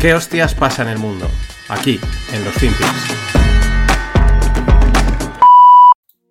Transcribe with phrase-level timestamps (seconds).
[0.00, 1.26] ¿Qué hostias pasa en el mundo?
[1.68, 2.00] Aquí,
[2.32, 2.88] en los FinPix.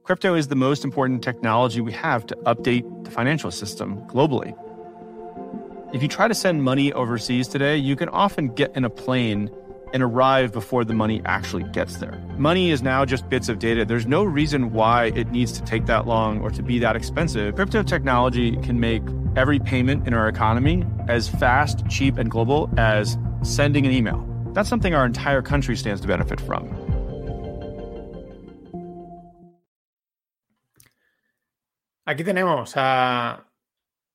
[0.04, 4.56] Crypto is the most important technology we have to update the financial system globally.
[5.94, 9.52] If you try to send money overseas today, you can often get in a plane
[9.94, 12.20] and arrive before the money actually gets there.
[12.40, 13.86] Money is now just bits of data.
[13.86, 17.54] There's no reason why it needs to take that long or to be that expensive.
[17.54, 19.04] Crypto technology can make
[19.36, 24.26] every payment in our economy as fast, cheap, and global as sending an email.
[24.54, 26.68] That's something our entire country stands to benefit from.
[32.06, 33.46] Aquí tenemos a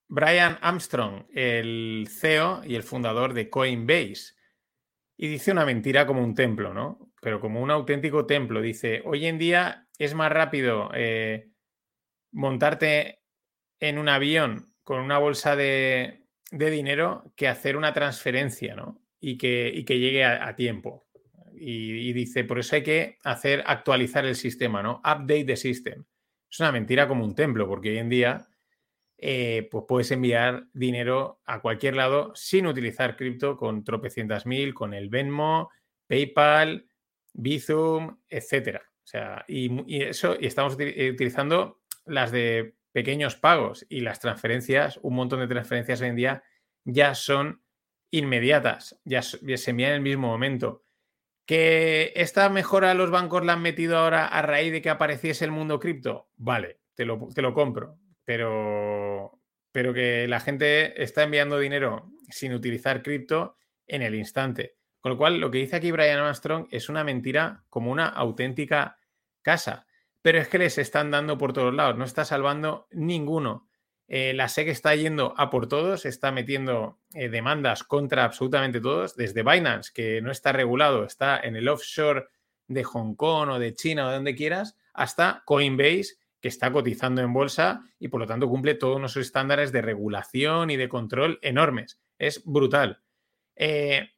[0.08, 4.34] Brian Armstrong, el CEO y el fundador de Coinbase.
[5.16, 7.12] Y dice una mentira como un templo, ¿no?
[7.22, 8.60] Pero como un auténtico templo.
[8.60, 11.50] Dice, hoy en día es más rápido eh,
[12.32, 13.22] montarte
[13.78, 19.03] en un avión con una bolsa de, de dinero que hacer una transferencia, ¿no?
[19.26, 21.06] Y que, y que llegue a, tiempo.
[21.54, 24.96] Y, dice, por eso hay que hacer actualizar el sistema, ¿no?
[24.98, 26.04] Update the system.
[26.50, 28.46] Es una mentira como un templo, porque hoy en día
[29.16, 34.92] eh, pues puedes enviar dinero a cualquier lado sin utilizar cripto con tropecientas mil, con
[34.92, 35.70] el Venmo,
[36.06, 36.86] PayPal,
[37.32, 38.82] Bizum, etcétera.
[38.86, 45.00] O sea, y, y eso, y estamos utilizando las de pequeños pagos y las transferencias,
[45.02, 46.42] un montón de transferencias hoy en día
[46.84, 47.63] ya son
[48.10, 50.82] inmediatas, ya, se envían en el mismo momento.
[51.46, 55.50] ¿Que esta mejora los bancos la han metido ahora a raíz de que apareciese el
[55.50, 56.28] mundo cripto?
[56.36, 59.40] Vale, te lo, te lo compro, pero,
[59.72, 64.76] pero que la gente está enviando dinero sin utilizar cripto en el instante.
[65.00, 68.98] Con lo cual, lo que dice aquí Brian Armstrong es una mentira como una auténtica
[69.42, 69.86] casa
[70.24, 73.63] pero es que les están dando por todos lados, no está salvando ninguno.
[74.06, 79.16] Eh, la SEC está yendo a por todos, está metiendo eh, demandas contra absolutamente todos,
[79.16, 82.26] desde Binance, que no está regulado, está en el offshore
[82.66, 87.22] de Hong Kong o de China o de donde quieras, hasta Coinbase, que está cotizando
[87.22, 91.38] en bolsa y por lo tanto cumple todos nuestros estándares de regulación y de control
[91.40, 91.98] enormes.
[92.18, 93.00] Es brutal.
[93.56, 94.10] Eh,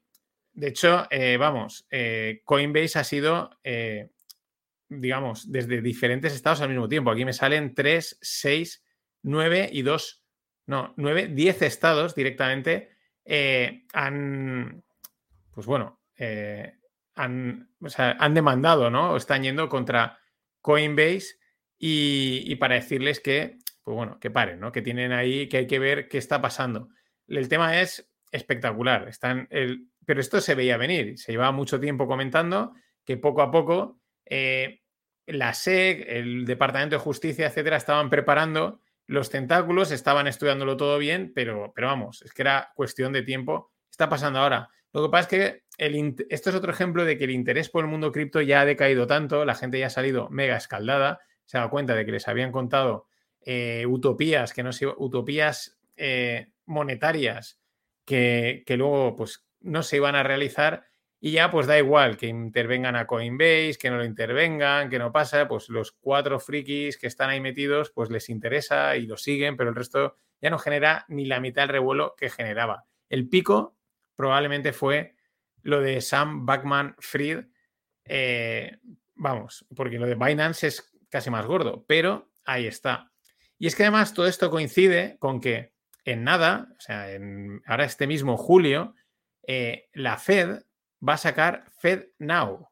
[0.53, 1.07] de hecho,
[1.39, 1.87] vamos,
[2.45, 3.51] Coinbase ha sido
[4.89, 7.11] digamos, desde diferentes estados al mismo tiempo.
[7.11, 8.85] Aquí me salen 3, 6,
[9.27, 10.25] 9 y 2,
[10.67, 12.91] no, 9, 10 estados directamente
[13.25, 14.85] eh, han,
[15.51, 16.75] pues bueno, eh,
[17.17, 19.11] han, han, demandado, ¿no?
[19.13, 20.21] O están yendo contra
[20.61, 21.39] Coinbase
[21.77, 24.71] y, y, para decirles que, pues bueno, que paren, ¿no?
[24.71, 26.89] Que tienen ahí, que hay que ver qué está pasando.
[27.27, 32.07] El tema es espectacular, están, el, pero esto se veía venir, se llevaba mucho tiempo
[32.07, 34.83] comentando que poco a poco eh,
[35.27, 41.33] la SEC, el Departamento de Justicia, etcétera, estaban preparando los tentáculos, estaban estudiándolo todo bien,
[41.35, 43.73] pero, pero vamos, es que era cuestión de tiempo.
[43.91, 44.69] Está pasando ahora.
[44.93, 47.91] Lo que pasa es que esto es otro ejemplo de que el interés por el
[47.91, 51.61] mundo cripto ya ha decaído tanto, la gente ya ha salido mega escaldada, se ha
[51.61, 53.07] dado cuenta de que les habían contado
[53.43, 57.61] eh, utopías, que no se, utopías eh, monetarias
[58.05, 60.87] que, que luego pues no se iban a realizar
[61.21, 65.13] y ya pues da igual que intervengan a Coinbase, que no lo intervengan, que no
[65.13, 69.57] pasa, pues los cuatro frikis que están ahí metidos pues les interesa y lo siguen,
[69.57, 72.85] pero el resto ya no genera ni la mitad del revuelo que generaba.
[73.09, 73.77] El pico
[74.15, 75.17] probablemente fue
[75.63, 77.47] lo de Sam Backman Fried,
[78.05, 78.79] eh,
[79.15, 83.11] vamos, porque lo de Binance es casi más gordo, pero ahí está.
[83.59, 85.73] Y es que además todo esto coincide con que
[86.05, 88.95] en nada, o sea, en, ahora este mismo julio,
[89.47, 90.66] eh, la Fed
[91.07, 92.69] va a sacar Fed Now.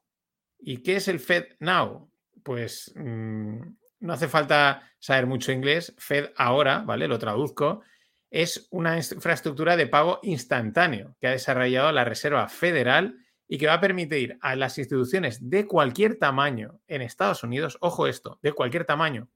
[0.58, 2.10] ¿Y qué es el Fed Now?
[2.42, 3.60] Pues mmm,
[4.00, 5.94] no hace falta saber mucho inglés.
[5.98, 7.08] Fed ahora, ¿vale?
[7.08, 7.82] Lo traduzco.
[8.30, 13.74] Es una infraestructura de pago instantáneo que ha desarrollado la Reserva Federal y que va
[13.74, 18.84] a permitir a las instituciones de cualquier tamaño en Estados Unidos, ojo esto, de cualquier
[18.84, 19.28] tamaño.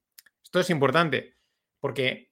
[0.42, 1.36] Esto es importante
[1.80, 2.27] porque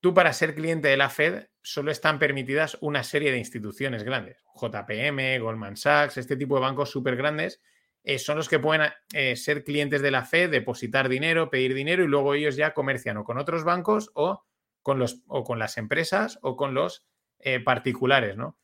[0.00, 4.44] tú para ser cliente de la Fed solo están permitidas una serie de instituciones grandes.
[4.54, 7.60] JPM, Goldman Sachs, este tipo de bancos súper grandes,
[8.04, 12.04] eh, son los que pueden eh, ser clientes de la Fed, depositar dinero, pedir dinero
[12.04, 14.44] y luego ellos ya comercian o con otros bancos o
[14.82, 17.04] con, los, o con las empresas o con los
[17.40, 18.56] eh, particulares, ¿no?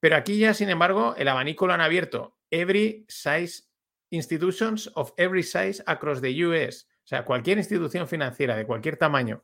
[0.00, 2.36] Pero aquí ya, sin embargo, el abanico lo han abierto.
[2.50, 3.64] Every size
[4.10, 6.88] institutions of every size across the US.
[7.04, 9.42] O sea, cualquier institución financiera de cualquier tamaño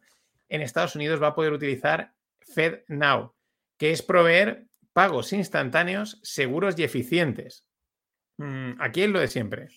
[0.49, 3.35] en Estados Unidos va a poder utilizar Fed Now,
[3.79, 7.67] que es proveer pagos instantáneos, seguros y eficientes.
[8.39, 9.69] Mm, aquí es lo de siempre.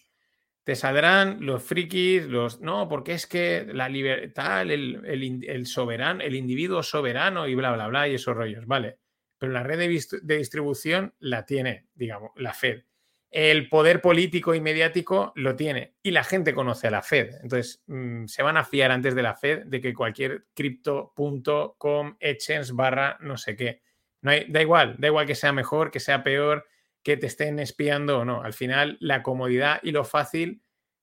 [0.64, 2.60] Te saldrán los frikis, los.
[2.60, 7.88] No, porque es que la libertad, el, el, soberano, el individuo soberano y bla, bla,
[7.88, 8.66] bla, y esos rollos.
[8.66, 9.00] Vale.
[9.38, 12.84] pero la red de, distribución la tiene, digamos, la Fed.
[13.30, 17.36] El poder político y mediático lo tiene y la gente conoce a la Fed.
[17.42, 22.72] Entonces, mm, se van a fiar antes de la Fed de que cualquier cripto.com, exchange
[22.72, 23.82] barra no sé qué.
[24.22, 26.66] No hay, da igual, da igual que sea mejor, que sea peor,
[27.04, 28.44] que te estén espiando o no.
[28.44, 30.62] Al final, la comodidad y lo fácil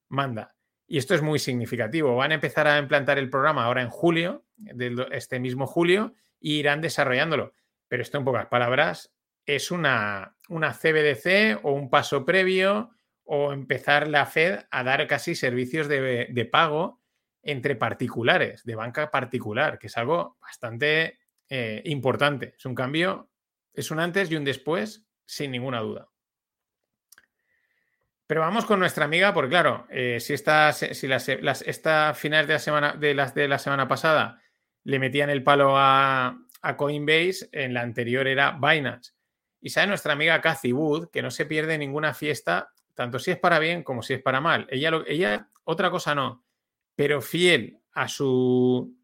[0.09, 0.55] manda.
[0.87, 2.17] Y esto es muy significativo.
[2.17, 6.50] Van a empezar a implantar el programa ahora en julio, de este mismo julio, e
[6.50, 7.55] irán desarrollándolo.
[7.88, 9.13] Pero esto, en pocas palabras,
[9.46, 12.91] es una, una CBDC o un paso previo
[13.25, 17.00] o empezar la Fed a dar casi servicios de, pago
[17.43, 21.19] entre particulares, de banca particular, que es algo bastante
[21.49, 22.55] eh, importante.
[22.56, 23.31] Es un cambio,
[23.73, 26.08] es un antes y un después, sin ninguna duda.
[28.26, 32.55] Pero vamos con nuestra amiga, porque claro, eh, si, esta, si las, esta finales de
[32.55, 34.40] la semana de las de la semana pasada
[34.82, 39.12] le metían el palo a, a Coinbase, en la anterior era Binance.
[39.64, 43.38] Y sabe nuestra amiga Cathy Wood que no se pierde ninguna fiesta, tanto si es
[43.38, 44.66] para bien como si es para mal.
[44.69, 46.44] Ella, ella otra cosa no,
[46.94, 48.94] pero fiel a su,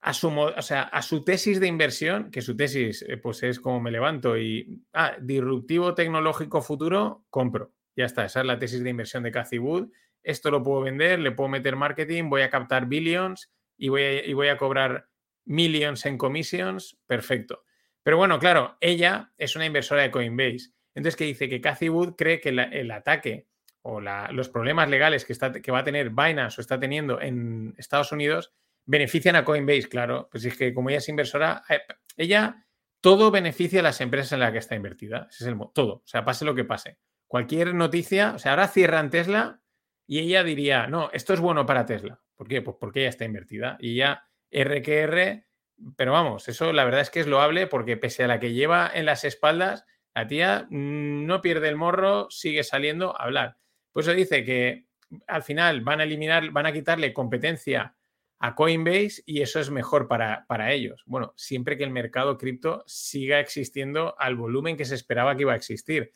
[0.00, 3.58] a su, o sea, a su tesis de inversión, que su tesis eh, pues es
[3.58, 7.72] como me levanto y, ah, disruptivo tecnológico futuro, compro.
[7.96, 9.88] Ya está, esa es la tesis de inversión de Cathy Wood.
[10.22, 14.24] Esto lo puedo vender, le puedo meter marketing, voy a captar billions y voy a,
[14.24, 15.08] y voy a cobrar
[15.44, 17.64] millions en commissions, perfecto.
[18.04, 20.70] Pero bueno, claro, ella es una inversora de Coinbase.
[20.94, 23.48] Entonces, que dice que Cathy Wood cree que el ataque
[23.82, 28.54] o los problemas legales que, va a tener Binance o está teniendo en Estados Unidos
[28.86, 30.28] benefician a Coinbase, claro.
[30.30, 31.80] Pues es que como ella es inversora, eh,
[32.16, 32.66] ella
[33.00, 35.28] todo beneficia a las empresas en las que está invertida.
[35.30, 35.96] es el todo.
[35.96, 36.98] O sea, pase lo que pase.
[37.26, 39.60] Cualquier noticia, o sea, ahora cierran Tesla
[40.06, 42.22] y ella diría, no, esto es bueno para Tesla.
[42.34, 42.62] ¿Por qué?
[42.62, 45.44] Pues porque ella está invertida y ella RQR,
[45.96, 48.90] pero vamos, eso la verdad es que es loable porque pese a la que lleva
[48.92, 49.84] en las espaldas,
[50.14, 53.56] la tía no pierde el morro, sigue saliendo a hablar.
[53.92, 54.86] Pues eso dice que
[55.26, 57.96] al final van a eliminar, van a quitarle competencia
[58.38, 61.02] a Coinbase y eso es mejor para, para ellos.
[61.06, 65.52] Bueno, siempre que el mercado cripto siga existiendo al volumen que se esperaba que iba
[65.52, 66.14] a existir.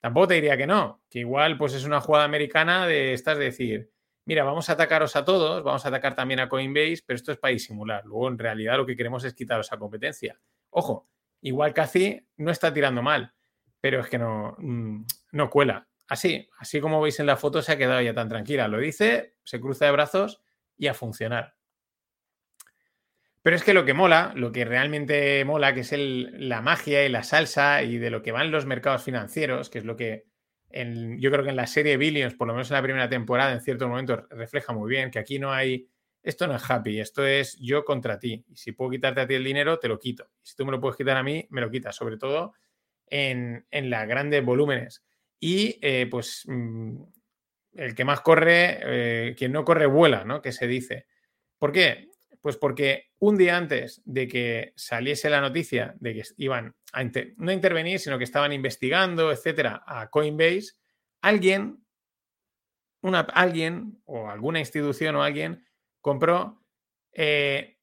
[0.00, 3.44] Tampoco te diría que no, que igual pues es una jugada americana de estas de
[3.44, 3.90] decir,
[4.30, 7.38] mira, vamos a atacaros a todos, vamos a atacar también a Coinbase, pero esto es
[7.38, 8.04] para disimular.
[8.04, 10.38] Luego, en realidad, lo que queremos es quitaros a competencia.
[10.70, 11.08] Ojo,
[11.40, 13.34] igual casi no está tirando mal,
[13.80, 15.88] pero es que no, mm, no cuela.
[16.06, 18.68] Así, así como veis en la foto, se ha quedado ya tan tranquila.
[18.68, 20.40] Lo dice, se cruza de brazos
[20.76, 21.56] y a funcionar.
[23.42, 27.08] Pero es que lo que mola, lo que realmente mola, que es la magia y
[27.08, 30.29] la salsa y de lo que van los mercados financieros, que es lo que
[30.72, 33.60] yo creo que en la serie Billions, por lo menos en la primera temporada, en
[33.60, 35.88] cierto momento refleja muy bien que aquí no hay,
[36.22, 38.44] esto no es happy, esto es yo contra ti.
[38.48, 40.28] Y si puedo quitarte a ti el dinero, te lo quito.
[40.42, 42.54] Y si tú me lo puedes quitar a mí, me lo quitas, sobre todo
[43.06, 45.04] en, en las grandes volúmenes.
[45.40, 47.02] Y eh, pues mm,
[47.74, 50.42] el que más corre, eh, quien no corre vuela, ¿no?
[50.42, 51.06] Que se dice.
[51.58, 52.09] ¿Por qué?
[52.40, 57.04] Pues porque un día antes de que saliese la noticia de que iban a
[57.36, 60.72] no intervenir, sino que estaban investigando, etcétera, a Coinbase,
[61.20, 61.84] alguien,
[63.02, 65.66] una, alguien o alguna institución o alguien
[66.00, 66.64] compró,
[67.12, 67.78] eh,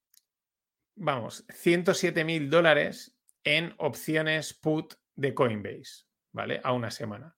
[0.95, 6.59] vamos, 107 mil dólares en opciones put de Coinbase, ¿vale?
[6.63, 7.35] A una semana.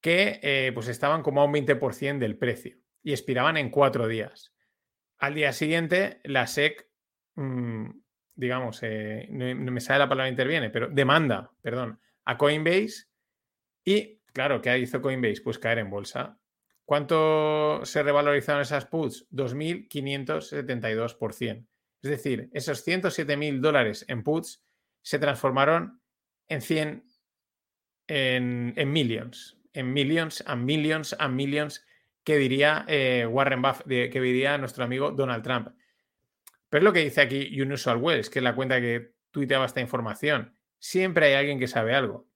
[0.00, 4.54] Que eh, pues estaban como a un 20% del precio y expiraban en cuatro días.
[5.18, 6.88] Al día siguiente, la SEC,
[7.34, 7.90] mm,
[8.34, 13.08] digamos, eh, no, me sale la palabra interviene, pero demanda, perdón, a Coinbase
[13.84, 15.42] y, claro, ¿qué hizo Coinbase?
[15.42, 16.38] Pues caer en bolsa.
[16.84, 19.28] ¿Cuánto se revalorizaron esas puts?
[19.30, 21.66] 2.572%.
[22.00, 24.64] Es decir, esos 107.000 dólares en puts
[25.02, 26.00] se transformaron
[26.46, 27.04] en 100,
[28.06, 31.84] en, en millions, en millions, and millions, and millions
[32.28, 35.68] que diría eh, Warren Buffett, que diría nuestro amigo Donald Trump.
[36.68, 39.80] Pero es lo que dice aquí Unusual Wells, que es la cuenta que tuiteaba esta
[39.80, 40.54] información.
[40.78, 42.28] Siempre hay alguien que sabe algo.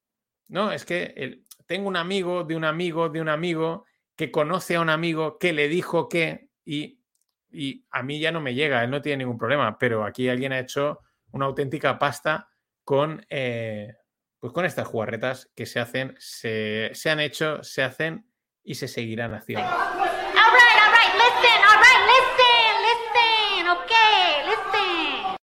[0.49, 3.85] No, es que tengo un amigo de un amigo de un amigo
[4.17, 7.03] que conoce a un amigo que le dijo que y,
[7.51, 10.55] y a mí ya no me llega, él no tiene ningún problema, pero aquí alguien
[10.55, 11.01] ha hecho
[11.33, 12.49] una auténtica pasta
[12.83, 13.93] con, eh,
[14.39, 18.32] pues con estas jugarretas que se hacen, se, se han hecho, se hacen
[18.64, 19.69] y se seguirán haciendo.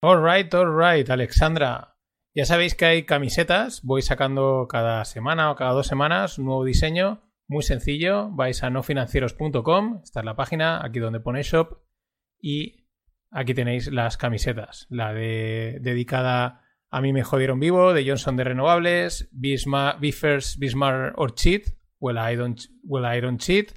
[0.03, 1.97] Alright, alright, Alexandra.
[2.35, 6.65] Ya sabéis que hay camisetas, voy sacando cada semana o cada dos semanas un nuevo
[6.65, 11.79] diseño, muy sencillo, vais a nofinancieros.com, esta es la página, aquí donde pone shop,
[12.39, 12.87] y
[13.31, 18.45] aquí tenéis las camisetas, la de dedicada A mí me jodieron vivo, de Johnson de
[18.45, 21.69] Renovables, Bismarck, Biffers, Bismarck or Cheat,
[22.85, 23.73] Well I Cheat,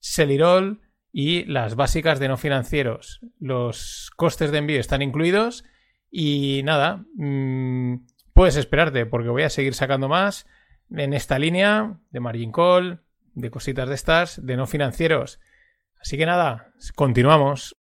[0.00, 0.80] Celirol
[1.12, 3.20] y las básicas de no financieros.
[3.38, 5.64] Los costes de envío están incluidos
[6.10, 7.96] y nada, mmm,
[8.32, 10.46] puedes esperarte porque voy a seguir sacando más
[10.90, 13.02] en esta línea de margin call,
[13.34, 15.40] de cositas de estas, de no financieros.
[16.00, 17.74] Así que nada, continuamos.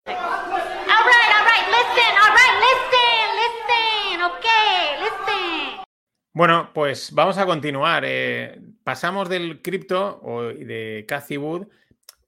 [6.34, 8.04] Bueno, pues vamos a continuar.
[8.08, 11.68] Eh, pasamos del cripto o de Cathy Wood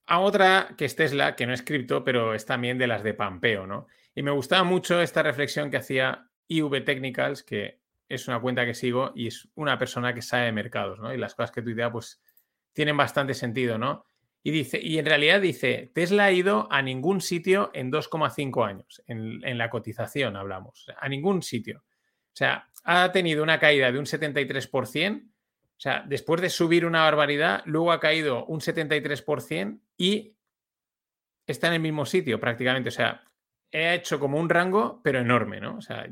[0.07, 3.15] a otra que es Tesla, que no es cripto, pero es también de las de
[3.15, 3.87] Pampeo, ¿no?
[4.13, 8.75] Y me gustaba mucho esta reflexión que hacía IV Technicals, que es una cuenta que
[8.75, 11.13] sigo y es una persona que sabe de mercados, ¿no?
[11.13, 12.21] Y las cosas que tuitea, pues,
[12.73, 14.05] tienen bastante sentido, ¿no?
[14.43, 19.01] Y dice, y en realidad dice, Tesla ha ido a ningún sitio en 2,5 años,
[19.07, 21.83] en, en la cotización hablamos, a ningún sitio.
[22.35, 27.03] O sea, ha tenido una caída de un 73%, o sea, después de subir una
[27.03, 30.35] barbaridad, luego ha caído un 73% y
[31.47, 32.89] está en el mismo sitio prácticamente.
[32.89, 33.23] O sea,
[33.73, 35.77] ha hecho como un rango, pero enorme, ¿no?
[35.77, 36.09] O sea,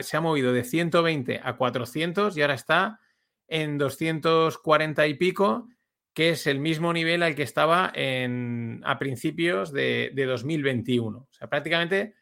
[0.00, 2.98] se ha movido de 120 a 400 y ahora está
[3.46, 5.68] en 240 y pico,
[6.14, 11.18] que es el mismo nivel al que estaba en, a principios de, de 2021.
[11.18, 12.14] O sea, prácticamente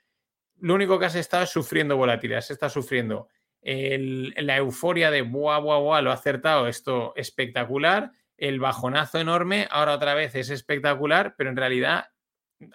[0.59, 3.29] lo único que has estado es sufriendo volatilidad, se está sufriendo
[3.65, 9.95] la euforia de buah, buah, buah, lo ha acertado, esto espectacular, el bajonazo enorme, ahora
[9.95, 12.07] otra vez es espectacular, pero en realidad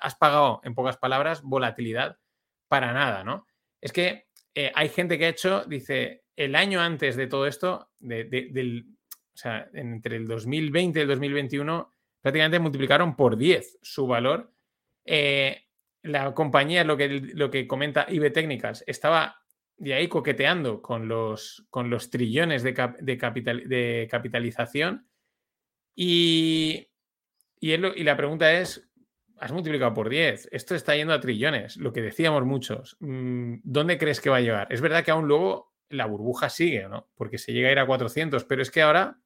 [0.01, 2.17] has pagado, en pocas palabras, volatilidad
[2.67, 3.45] para nada, ¿no?
[3.81, 7.91] Es que eh, hay gente que ha hecho, dice, el año antes de todo esto,
[7.99, 8.87] del,
[9.33, 14.51] o sea, entre el 2020 y el 2021, prácticamente multiplicaron por 10 su valor.
[15.05, 15.65] Eh,
[16.01, 19.38] la compañía, lo que, lo que comenta IB Technicals, estaba
[19.79, 25.07] de ahí coqueteando con los, con los trillones de, capital, de capitalización.
[25.95, 26.89] Y,
[27.59, 28.89] y, y, la pregunta es,
[29.37, 32.97] has multiplicado por 10, esto está yendo a trillones, lo que decíamos muchos.
[32.99, 34.67] Mm, ¿Dónde crees que va a llegar?
[34.69, 37.09] Es verdad que aún luego la burbuja sigue, ¿no?
[37.15, 39.17] Porque se llega a ir a 400, pero es que ahora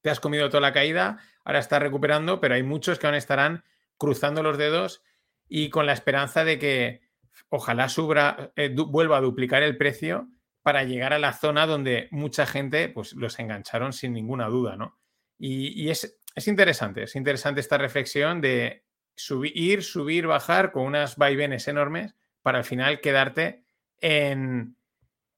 [0.00, 3.64] te has comido toda la caída, ahora estás recuperando, pero hay muchos que aún estarán
[3.98, 5.02] cruzando los dedos
[5.48, 7.05] y con la esperanza de que
[7.48, 10.28] ojalá subra, eh, vuelva a duplicar el precio
[10.62, 14.98] para llegar a la zona donde mucha gente pues, los engancharon sin ninguna duda, ¿no?
[15.38, 21.68] Y, es, interesante, es interesante esta reflexión de subir, ir, subir, bajar con unas vaivenes
[21.68, 23.64] enormes para al final quedarte
[24.00, 24.76] en,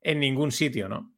[0.02, 1.12] ningún sitio, ¿no?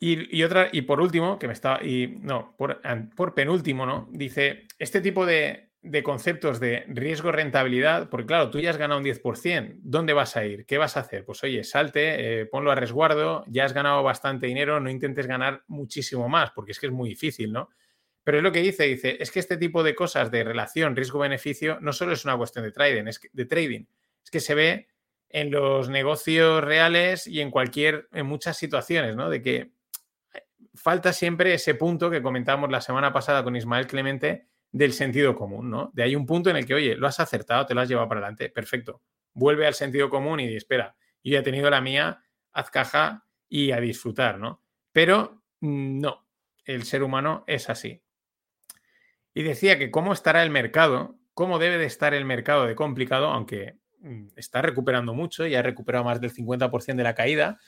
[0.00, 4.08] Y, otra, y por último, que me estaba, y no, por penúltimo, ¿no?
[4.12, 9.06] Dice, este tipo de, de conceptos de riesgo-rentabilidad, porque claro, tú ya has ganado un
[9.06, 10.66] 10%, ¿dónde vas a ir?
[10.66, 11.24] ¿Qué vas a hacer?
[11.24, 15.62] Pues oye, salte, eh, ponlo a resguardo, ya has ganado bastante dinero, no intentes ganar
[15.68, 17.70] muchísimo más, porque es que es muy difícil, ¿no?
[18.24, 21.78] Pero es lo que dice, dice, es que este tipo de cosas de relación riesgo-beneficio
[21.80, 23.84] no solo es una cuestión de trading, es que, de trading,
[24.22, 24.88] es que se ve
[25.30, 29.30] en los negocios reales y en cualquier, en muchas situaciones, ¿no?
[29.30, 29.70] De que
[30.74, 35.70] falta siempre ese punto que comentamos la semana pasada con Ismael Clemente, del sentido común,
[35.70, 35.90] ¿no?
[35.94, 38.08] De ahí un punto en el que, oye, lo has acertado, te lo has llevado
[38.08, 39.02] para adelante, perfecto.
[39.32, 42.22] Vuelve al sentido común y espera, yo ya he tenido la mía,
[42.52, 44.62] haz caja y a disfrutar, ¿no?
[44.92, 46.26] Pero mm, no,
[46.64, 48.02] el ser humano es así.
[49.34, 53.28] Y decía que cómo estará el mercado, cómo debe de estar el mercado de complicado,
[53.28, 57.58] aunque mm, está recuperando mucho, ya ha recuperado más del 50% de la caída,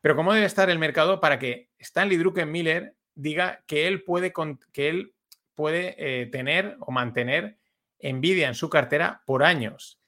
[0.00, 4.32] pero cómo debe estar el mercado para que Stanley Druckenmiller diga que él puede,
[4.72, 5.14] que él
[5.60, 7.58] puede eh, tener o mantener
[8.02, 10.00] Nvidia en su cartera por años.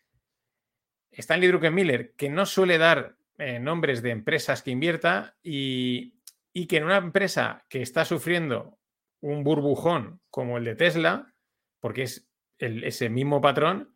[1.11, 6.15] Stanley Druckenmiller, que no suele dar eh, nombres de empresas que invierta y,
[6.55, 8.79] que en una empresa que está sufriendo
[9.21, 11.35] un burbujón como el de Tesla,
[11.81, 13.95] porque es ese mismo patrón,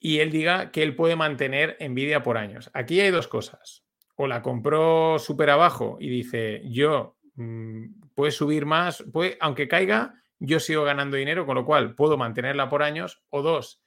[0.00, 2.70] y él diga que él puede mantener Nvidia por años.
[2.72, 3.84] Aquí hay dos cosas.
[4.16, 10.14] O la compró súper abajo y dice, yo, mm, puede subir más, puede, aunque caiga,
[10.38, 13.22] yo sigo ganando dinero, con lo cual puedo mantenerla por años.
[13.30, 13.82] O dos,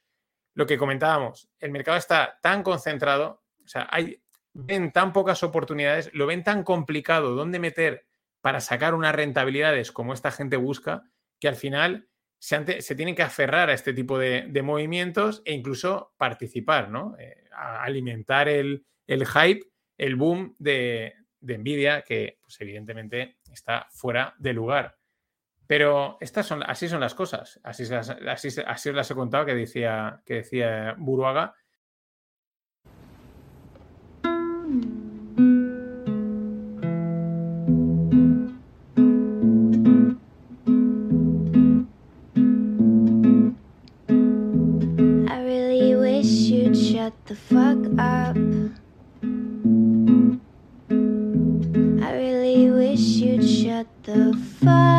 [0.54, 6.10] lo que comentábamos, el mercado está tan concentrado, o sea, hay, ven tan pocas oportunidades,
[6.14, 8.06] lo ven tan complicado dónde meter
[8.40, 11.04] para sacar unas rentabilidades como esta gente busca,
[11.38, 12.08] que al final
[12.40, 17.16] se, se tienen que aferrar a este tipo de, movimientos e incluso participar, ¿no?
[17.18, 19.64] Eh, alimentar el, hype,
[19.96, 24.97] el boom de, de Nvidia, que pues evidentemente está fuera de lugar.
[25.68, 27.60] Pero estas son, así son las cosas.
[27.62, 31.54] Así, las, así, así os las he contado que decía, que decía Buruaga.
[46.74, 48.36] shut the fuck up.
[52.02, 54.97] I really wish you'd shut the fuck